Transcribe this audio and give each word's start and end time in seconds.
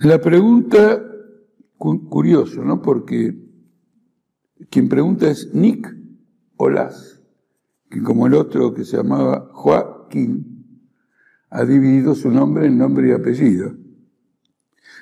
La 0.00 0.20
pregunta, 0.20 1.02
curioso, 1.76 2.64
¿no? 2.64 2.80
Porque 2.82 3.36
quien 4.70 4.88
pregunta 4.88 5.28
es 5.28 5.52
Nick 5.52 5.92
Olas, 6.56 7.20
que 7.90 8.00
como 8.04 8.28
el 8.28 8.34
otro 8.34 8.74
que 8.74 8.84
se 8.84 8.96
llamaba 8.96 9.50
Joaquín, 9.52 10.86
ha 11.50 11.64
dividido 11.64 12.14
su 12.14 12.30
nombre 12.30 12.66
en 12.66 12.78
nombre 12.78 13.08
y 13.08 13.10
apellido. 13.10 13.74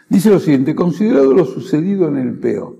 Dice 0.08 0.30
lo 0.30 0.40
siguiente, 0.40 0.74
considerado 0.74 1.34
lo 1.34 1.44
sucedido 1.44 2.08
en 2.08 2.16
el 2.16 2.38
PEO, 2.38 2.78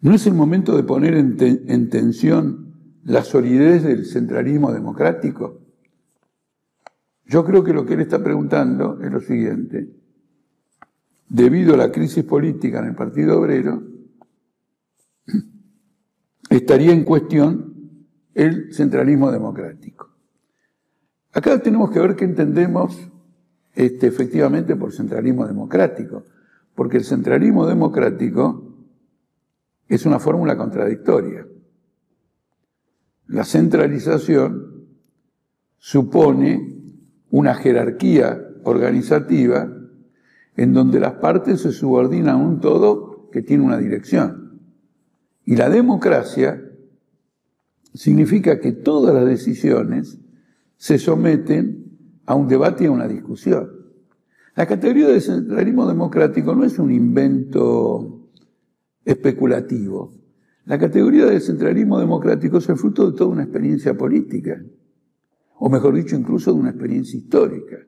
¿no 0.00 0.12
es 0.12 0.26
el 0.26 0.34
momento 0.34 0.76
de 0.76 0.82
poner 0.82 1.14
en, 1.14 1.36
en 1.40 1.88
tensión 1.88 2.74
la 3.04 3.22
solidez 3.22 3.84
del 3.84 4.06
centralismo 4.06 4.72
democrático? 4.72 5.60
Yo 7.26 7.44
creo 7.44 7.62
que 7.62 7.72
lo 7.72 7.86
que 7.86 7.94
él 7.94 8.00
está 8.00 8.24
preguntando 8.24 8.98
es 9.00 9.12
lo 9.12 9.20
siguiente. 9.20 10.03
Debido 11.28 11.74
a 11.74 11.78
la 11.78 11.90
crisis 11.90 12.24
política 12.24 12.80
en 12.80 12.86
el 12.86 12.94
Partido 12.94 13.40
Obrero, 13.40 13.82
estaría 16.50 16.92
en 16.92 17.04
cuestión 17.04 17.74
el 18.34 18.72
centralismo 18.74 19.30
democrático. 19.30 20.10
Acá 21.32 21.58
tenemos 21.60 21.90
que 21.90 21.98
ver 21.98 22.14
qué 22.14 22.24
entendemos 22.24 23.10
este, 23.74 24.06
efectivamente 24.06 24.76
por 24.76 24.92
centralismo 24.92 25.46
democrático, 25.46 26.24
porque 26.74 26.98
el 26.98 27.04
centralismo 27.04 27.66
democrático 27.66 28.76
es 29.88 30.06
una 30.06 30.18
fórmula 30.18 30.56
contradictoria. 30.56 31.46
La 33.26 33.44
centralización 33.44 34.86
supone 35.78 36.74
una 37.30 37.54
jerarquía 37.54 38.40
organizativa 38.64 39.68
en 40.56 40.72
donde 40.72 41.00
las 41.00 41.14
partes 41.14 41.60
se 41.60 41.72
subordinan 41.72 42.28
a 42.28 42.36
un 42.36 42.60
todo 42.60 43.28
que 43.30 43.42
tiene 43.42 43.64
una 43.64 43.78
dirección. 43.78 44.60
Y 45.44 45.56
la 45.56 45.68
democracia 45.68 46.62
significa 47.92 48.60
que 48.60 48.72
todas 48.72 49.14
las 49.14 49.26
decisiones 49.26 50.18
se 50.76 50.98
someten 50.98 51.84
a 52.26 52.34
un 52.34 52.48
debate 52.48 52.84
y 52.84 52.86
a 52.86 52.90
una 52.90 53.08
discusión. 53.08 53.70
La 54.56 54.66
categoría 54.66 55.08
de 55.08 55.20
centralismo 55.20 55.86
democrático 55.86 56.54
no 56.54 56.64
es 56.64 56.78
un 56.78 56.92
invento 56.92 58.28
especulativo. 59.04 60.12
La 60.66 60.78
categoría 60.78 61.26
del 61.26 61.40
centralismo 61.40 61.98
democrático 61.98 62.58
es 62.58 62.68
el 62.68 62.76
fruto 62.76 63.10
de 63.10 63.16
toda 63.16 63.30
una 63.30 63.42
experiencia 63.42 63.96
política, 63.96 64.62
o 65.56 65.68
mejor 65.68 65.94
dicho, 65.94 66.16
incluso 66.16 66.52
de 66.52 66.60
una 66.60 66.70
experiencia 66.70 67.18
histórica. 67.18 67.78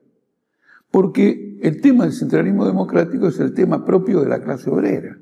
Porque 0.91 1.46
el 1.61 1.81
tema 1.81 2.03
del 2.03 2.13
centralismo 2.13 2.65
democrático 2.65 3.27
es 3.27 3.39
el 3.39 3.53
tema 3.53 3.85
propio 3.85 4.21
de 4.21 4.29
la 4.29 4.41
clase 4.41 4.69
obrera. 4.69 5.17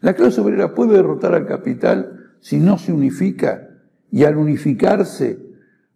La 0.00 0.14
clase 0.14 0.40
obrera 0.40 0.74
puede 0.74 0.94
derrotar 0.94 1.34
al 1.34 1.46
capital 1.46 2.32
si 2.40 2.58
no 2.58 2.78
se 2.78 2.92
unifica 2.92 3.68
y 4.10 4.24
al 4.24 4.36
unificarse 4.36 5.38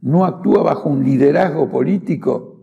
no 0.00 0.24
actúa 0.24 0.62
bajo 0.62 0.88
un 0.88 1.04
liderazgo 1.04 1.70
político 1.70 2.60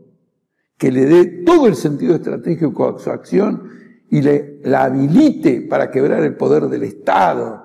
que 0.77 0.91
le 0.91 1.05
dé 1.05 1.25
todo 1.45 1.67
el 1.67 1.75
sentido 1.75 2.15
estratégico 2.15 2.87
a 2.87 2.99
su 2.99 3.09
acción 3.09 3.69
y 4.09 4.21
le, 4.21 4.59
la 4.63 4.83
habilite 4.83 5.61
para 5.61 5.91
quebrar 5.91 6.23
el 6.23 6.35
poder 6.35 6.67
del 6.67 6.83
Estado 6.83 7.63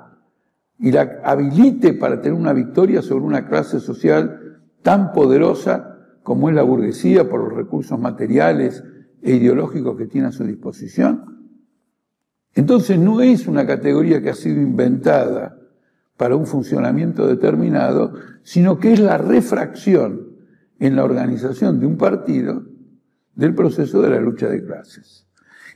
y 0.79 0.93
la 0.93 1.21
habilite 1.25 1.95
para 1.95 2.21
tener 2.21 2.39
una 2.39 2.53
victoria 2.53 3.03
sobre 3.03 3.25
una 3.25 3.49
clase 3.49 3.81
social 3.81 4.61
tan 4.83 5.13
poderosa 5.13 5.99
como 6.23 6.49
es 6.49 6.55
la 6.55 6.63
burguesía 6.63 7.29
por 7.29 7.41
los 7.41 7.53
recursos 7.53 7.99
materiales 7.99 8.83
e 9.25 9.37
ideológicos 9.37 9.97
que 9.97 10.07
tiene 10.07 10.29
a 10.29 10.33
su 10.33 10.45
disposición. 10.45 11.49
Entonces 12.55 12.99
no 12.99 13.23
es 13.23 13.49
una 13.49 13.67
categoría 13.67 14.23
que 14.23 14.31
ha 14.31 14.35
sido 14.35 14.61
inventada 14.61 15.59
para 16.19 16.37
un 16.37 16.47
funcionamiento 16.47 17.27
determinado, 17.27 18.13
sino 18.43 18.79
que 18.79 18.93
es 18.93 19.01
la 19.01 19.19
refracción 19.19 20.29
en 20.79 20.95
la 20.95 21.05
organización 21.05 21.81
de 21.81 21.87
un 21.87 21.97
partido 21.97 22.65
del 23.35 23.55
proceso 23.55 24.03
de 24.03 24.11
la 24.11 24.21
lucha 24.21 24.49
de 24.49 24.63
clases. 24.63 25.27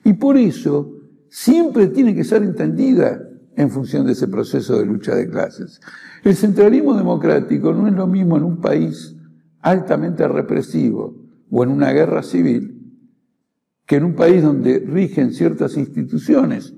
Y 0.04 0.12
por 0.12 0.36
eso 0.36 0.92
siempre 1.30 1.88
tiene 1.88 2.14
que 2.14 2.24
ser 2.24 2.42
entendida 2.42 3.20
en 3.56 3.70
función 3.70 4.06
de 4.06 4.12
ese 4.12 4.28
proceso 4.28 4.78
de 4.78 4.86
lucha 4.86 5.14
de 5.14 5.28
clases. 5.28 5.80
El 6.22 6.36
centralismo 6.36 6.94
democrático 6.94 7.72
no 7.72 7.88
es 7.88 7.94
lo 7.94 8.06
mismo 8.06 8.36
en 8.36 8.44
un 8.44 8.60
país 8.60 9.16
altamente 9.62 10.28
represivo 10.28 11.16
o 11.50 11.64
en 11.64 11.70
una 11.70 11.90
guerra 11.92 12.22
civil 12.22 12.77
que 13.88 13.96
en 13.96 14.04
un 14.04 14.14
país 14.14 14.42
donde 14.42 14.80
rigen 14.80 15.32
ciertas 15.32 15.78
instituciones 15.78 16.74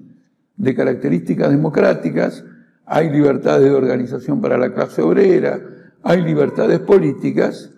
de 0.56 0.74
características 0.76 1.50
democráticas 1.50 2.44
hay 2.86 3.10
libertades 3.10 3.64
de 3.64 3.74
organización 3.74 4.40
para 4.40 4.56
la 4.56 4.72
clase 4.72 5.02
obrera, 5.02 5.60
hay 6.04 6.22
libertades 6.22 6.78
políticas, 6.78 7.72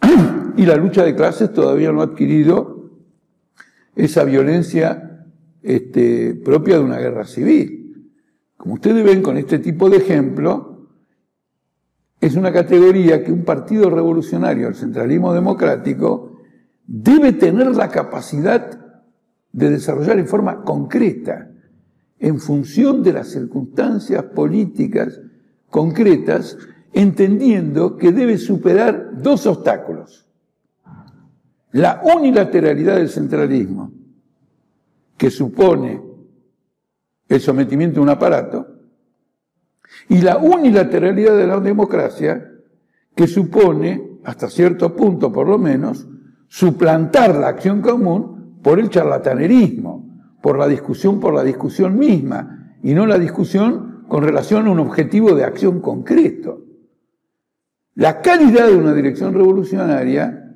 y 0.56 0.66
la 0.66 0.74
lucha 0.74 1.04
de 1.04 1.14
clases 1.14 1.52
todavía 1.52 1.92
no 1.92 2.00
ha 2.00 2.06
adquirido 2.06 2.90
esa 3.94 4.24
violencia 4.24 5.24
este, 5.62 6.34
propia 6.34 6.78
de 6.78 6.84
una 6.84 6.98
guerra 6.98 7.26
civil. 7.26 8.10
Como 8.56 8.74
ustedes 8.74 9.04
ven 9.04 9.22
con 9.22 9.36
este 9.36 9.60
tipo 9.60 9.88
de 9.88 9.98
ejemplo, 9.98 10.88
es 12.20 12.34
una 12.34 12.52
categoría 12.52 13.22
que 13.22 13.30
un 13.30 13.44
partido 13.44 13.88
revolucionario, 13.88 14.66
el 14.66 14.74
centralismo 14.74 15.32
democrático, 15.32 16.33
debe 16.86 17.32
tener 17.32 17.74
la 17.74 17.88
capacidad 17.88 18.80
de 19.52 19.70
desarrollar 19.70 20.18
en 20.18 20.26
forma 20.26 20.62
concreta 20.62 21.50
en 22.18 22.40
función 22.40 23.02
de 23.02 23.12
las 23.12 23.28
circunstancias 23.28 24.22
políticas 24.24 25.20
concretas, 25.68 26.56
entendiendo 26.92 27.96
que 27.96 28.12
debe 28.12 28.38
superar 28.38 29.20
dos 29.20 29.46
obstáculos. 29.46 30.26
La 31.72 32.00
unilateralidad 32.02 32.96
del 32.96 33.08
centralismo, 33.10 33.92
que 35.18 35.30
supone 35.30 36.00
el 37.28 37.40
sometimiento 37.40 38.00
a 38.00 38.04
un 38.04 38.08
aparato, 38.10 38.68
y 40.08 40.22
la 40.22 40.38
unilateralidad 40.38 41.36
de 41.36 41.46
la 41.46 41.60
democracia, 41.60 42.52
que 43.14 43.26
supone, 43.26 44.18
hasta 44.24 44.48
cierto 44.48 44.96
punto 44.96 45.32
por 45.32 45.48
lo 45.48 45.58
menos, 45.58 46.06
suplantar 46.54 47.34
la 47.34 47.48
acción 47.48 47.80
común 47.80 48.60
por 48.62 48.78
el 48.78 48.88
charlatanerismo 48.88 50.38
por 50.40 50.56
la 50.56 50.68
discusión 50.68 51.18
por 51.18 51.34
la 51.34 51.42
discusión 51.42 51.98
misma 51.98 52.76
y 52.80 52.94
no 52.94 53.06
la 53.06 53.18
discusión 53.18 54.04
con 54.06 54.22
relación 54.22 54.68
a 54.68 54.70
un 54.70 54.78
objetivo 54.78 55.34
de 55.34 55.42
acción 55.42 55.80
concreto. 55.80 56.64
La 57.96 58.20
calidad 58.20 58.68
de 58.68 58.76
una 58.76 58.94
dirección 58.94 59.34
revolucionaria 59.34 60.54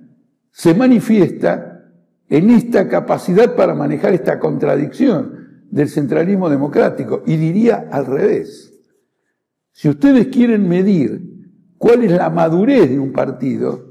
se 0.53 0.73
manifiesta 0.73 1.91
en 2.29 2.51
esta 2.51 2.87
capacidad 2.87 3.57
para 3.57 3.75
manejar 3.75 4.15
esta 4.15 4.39
contradicción 4.39 5.65
del 5.69 5.89
centralismo 5.89 6.49
democrático 6.49 7.25
y 7.27 7.37
diría 7.37 7.89
al 7.91 8.07
revés. 8.07 8.73
Si 9.73 9.89
ustedes 9.89 10.29
quieren 10.29 10.69
medir 10.69 11.25
cuál 11.77 12.05
es 12.05 12.13
la 12.13 12.31
madurez 12.31 12.89
de 12.89 13.01
un 13.01 13.11
partido, 13.11 13.88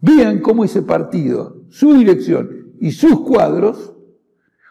vean 0.00 0.40
cómo 0.40 0.64
ese 0.64 0.82
partido, 0.82 1.62
su 1.68 1.94
dirección 1.94 2.74
y 2.80 2.92
sus 2.92 3.20
cuadros 3.20 3.94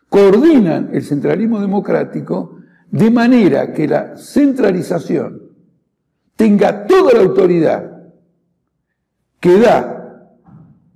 coordinan 0.09 0.91
el 0.93 1.03
centralismo 1.03 1.59
democrático 1.59 2.59
de 2.91 3.11
manera 3.11 3.73
que 3.73 3.87
la 3.87 4.17
centralización 4.17 5.51
tenga 6.35 6.85
toda 6.85 7.13
la 7.13 7.21
autoridad 7.21 7.91
que 9.39 9.59
da 9.59 10.31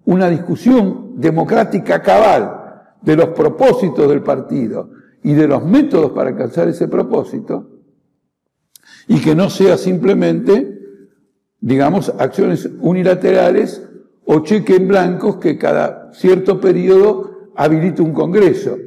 una 0.05 0.29
discusión 0.29 1.19
democrática 1.19 2.01
cabal 2.01 2.59
de 3.01 3.15
los 3.15 3.29
propósitos 3.29 4.07
del 4.09 4.23
partido 4.23 4.91
y 5.23 5.33
de 5.33 5.47
los 5.47 5.65
métodos 5.65 6.11
para 6.11 6.29
alcanzar 6.29 6.67
ese 6.67 6.87
propósito, 6.87 7.69
y 9.07 9.19
que 9.19 9.35
no 9.35 9.49
sea 9.49 9.77
simplemente, 9.77 10.79
digamos, 11.59 12.13
acciones 12.17 12.69
unilaterales 12.79 13.88
o 14.31 14.41
cheques 14.41 14.77
en 14.77 14.87
blancos 14.87 15.37
que 15.37 15.57
cada 15.57 16.13
cierto 16.13 16.61
periodo 16.61 17.49
habilite 17.55 18.03
un 18.03 18.13
Congreso 18.13 18.77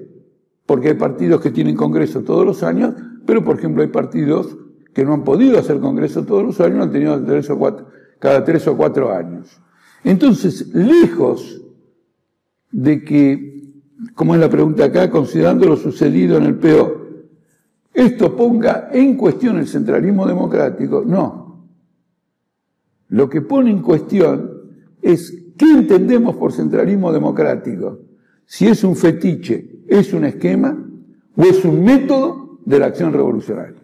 porque 0.66 0.88
hay 0.88 0.94
partidos 0.94 1.40
que 1.40 1.50
tienen 1.50 1.76
congreso 1.76 2.22
todos 2.22 2.46
los 2.46 2.62
años, 2.62 2.94
pero 3.26 3.44
por 3.44 3.58
ejemplo 3.58 3.82
hay 3.82 3.88
partidos 3.88 4.56
que 4.94 5.04
no 5.04 5.14
han 5.14 5.24
podido 5.24 5.58
hacer 5.58 5.80
congreso 5.80 6.24
todos 6.24 6.44
los 6.44 6.60
años, 6.60 6.84
han 6.84 6.92
tenido 6.92 7.22
tres 7.24 7.50
o 7.50 7.86
cada 8.18 8.44
tres 8.44 8.66
o 8.68 8.76
cuatro 8.76 9.12
años. 9.12 9.60
Entonces, 10.04 10.68
lejos 10.74 11.60
de 12.70 13.04
que, 13.04 13.72
como 14.14 14.34
es 14.34 14.40
la 14.40 14.48
pregunta 14.48 14.84
acá, 14.84 15.10
considerando 15.10 15.66
lo 15.66 15.76
sucedido 15.76 16.36
en 16.36 16.44
el 16.44 16.54
PO, 16.54 17.02
esto 17.92 18.36
ponga 18.36 18.90
en 18.92 19.16
cuestión 19.16 19.58
el 19.58 19.66
centralismo 19.66 20.26
democrático, 20.26 21.04
no. 21.06 21.68
Lo 23.08 23.28
que 23.28 23.42
pone 23.42 23.70
en 23.70 23.82
cuestión 23.82 24.51
es 25.02 25.44
qué 25.58 25.66
entendemos 25.70 26.36
por 26.36 26.52
centralismo 26.52 27.12
democrático. 27.12 28.00
Si 28.46 28.66
es 28.66 28.84
un 28.84 28.96
fetiche 28.96 29.72
¿Es 29.92 30.14
un 30.14 30.24
esquema 30.24 30.74
o 31.36 31.42
es 31.42 31.66
un 31.66 31.84
método 31.84 32.58
de 32.64 32.78
la 32.78 32.86
acción 32.86 33.12
revolucionaria? 33.12 33.81